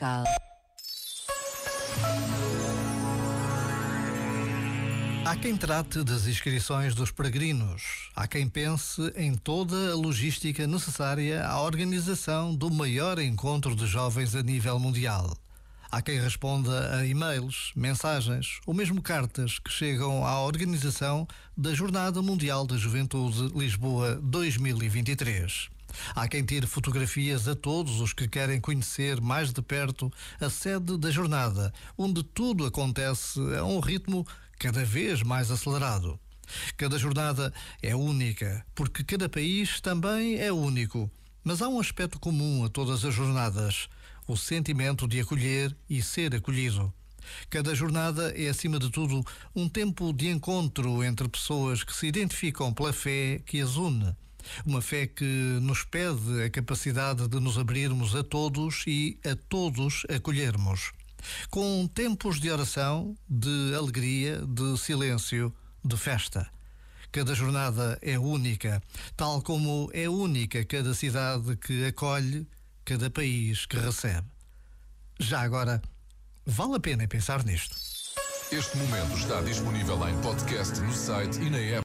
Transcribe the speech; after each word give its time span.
musical. 0.00 0.24
Há 5.24 5.36
quem 5.36 5.56
trate 5.56 6.02
das 6.02 6.26
inscrições 6.26 6.94
dos 6.94 7.12
peregrinos. 7.12 8.10
Há 8.16 8.26
quem 8.26 8.48
pense 8.48 9.12
em 9.14 9.34
toda 9.34 9.92
a 9.92 9.94
logística 9.94 10.66
necessária 10.66 11.46
à 11.46 11.60
organização 11.60 12.54
do 12.54 12.70
maior 12.70 13.18
encontro 13.18 13.76
de 13.76 13.86
jovens 13.86 14.34
a 14.34 14.42
nível 14.42 14.78
mundial. 14.78 15.36
Há 15.92 16.00
quem 16.00 16.20
responda 16.20 16.96
a 16.96 17.06
e-mails, 17.06 17.72
mensagens 17.74 18.60
ou 18.64 18.72
mesmo 18.72 19.02
cartas 19.02 19.58
que 19.58 19.70
chegam 19.70 20.24
à 20.24 20.40
organização 20.40 21.26
da 21.56 21.74
Jornada 21.74 22.22
Mundial 22.22 22.66
da 22.66 22.76
Juventude 22.76 23.48
Lisboa 23.56 24.16
2023. 24.22 25.79
Há 26.14 26.28
quem 26.28 26.44
tire 26.44 26.66
fotografias 26.66 27.46
a 27.48 27.54
todos 27.54 28.00
os 28.00 28.12
que 28.12 28.28
querem 28.28 28.60
conhecer 28.60 29.20
mais 29.20 29.52
de 29.52 29.62
perto 29.62 30.12
a 30.40 30.50
sede 30.50 30.96
da 30.96 31.10
jornada, 31.10 31.72
onde 31.96 32.22
tudo 32.22 32.66
acontece 32.66 33.40
a 33.56 33.64
um 33.64 33.80
ritmo 33.80 34.26
cada 34.58 34.84
vez 34.84 35.22
mais 35.22 35.50
acelerado. 35.50 36.18
Cada 36.76 36.98
jornada 36.98 37.52
é 37.82 37.94
única, 37.94 38.64
porque 38.74 39.04
cada 39.04 39.28
país 39.28 39.80
também 39.80 40.38
é 40.38 40.52
único. 40.52 41.10
Mas 41.42 41.62
há 41.62 41.68
um 41.68 41.80
aspecto 41.80 42.18
comum 42.18 42.64
a 42.64 42.68
todas 42.68 43.04
as 43.04 43.14
jornadas: 43.14 43.88
o 44.26 44.36
sentimento 44.36 45.08
de 45.08 45.20
acolher 45.20 45.74
e 45.88 46.02
ser 46.02 46.34
acolhido. 46.34 46.92
Cada 47.48 47.74
jornada 47.74 48.32
é, 48.36 48.48
acima 48.48 48.78
de 48.78 48.90
tudo, 48.90 49.24
um 49.54 49.68
tempo 49.68 50.12
de 50.12 50.28
encontro 50.28 51.02
entre 51.04 51.28
pessoas 51.28 51.84
que 51.84 51.94
se 51.94 52.06
identificam 52.06 52.72
pela 52.72 52.92
fé 52.92 53.40
que 53.44 53.60
as 53.60 53.76
une. 53.76 54.14
Uma 54.64 54.80
fé 54.80 55.06
que 55.06 55.24
nos 55.60 55.84
pede 55.84 56.44
a 56.44 56.50
capacidade 56.50 57.28
de 57.28 57.40
nos 57.40 57.58
abrirmos 57.58 58.14
a 58.14 58.22
todos 58.22 58.84
e 58.86 59.18
a 59.24 59.36
todos 59.48 60.04
acolhermos. 60.14 60.92
Com 61.50 61.86
tempos 61.86 62.40
de 62.40 62.50
oração, 62.50 63.16
de 63.28 63.74
alegria, 63.76 64.40
de 64.46 64.78
silêncio, 64.78 65.54
de 65.84 65.96
festa. 65.96 66.50
Cada 67.12 67.34
jornada 67.34 67.98
é 68.02 68.18
única, 68.18 68.80
tal 69.16 69.42
como 69.42 69.90
é 69.92 70.08
única 70.08 70.64
cada 70.64 70.94
cidade 70.94 71.56
que 71.56 71.84
acolhe, 71.86 72.46
cada 72.84 73.10
país 73.10 73.66
que 73.66 73.76
recebe. 73.76 74.28
Já 75.18 75.40
agora, 75.40 75.82
vale 76.46 76.76
a 76.76 76.80
pena 76.80 77.08
pensar 77.08 77.44
nisto. 77.44 77.76
Este 78.52 78.76
momento 78.78 79.16
está 79.16 79.40
disponível 79.42 80.08
em 80.08 80.20
podcast 80.22 80.80
no 80.80 80.92
site 80.92 81.40
e 81.40 81.50
na 81.50 81.58
app. 81.58 81.78